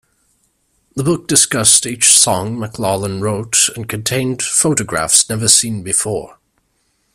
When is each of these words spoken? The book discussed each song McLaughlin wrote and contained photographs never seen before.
The 0.95 1.03
book 1.03 1.27
discussed 1.27 1.85
each 1.85 2.17
song 2.17 2.57
McLaughlin 2.57 3.21
wrote 3.21 3.69
and 3.75 3.87
contained 3.87 4.41
photographs 4.41 5.29
never 5.29 5.47
seen 5.47 5.83
before. 5.83 6.39